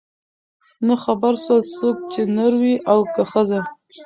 [0.87, 3.59] نه خبر سول څوک چي نر وې او که ښځه